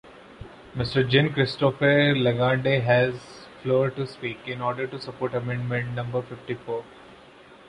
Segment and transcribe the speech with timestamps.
[0.73, 6.83] Mister Jean-Christophe Lagarde has the floor to speak, in order to support amendment number fifty-four.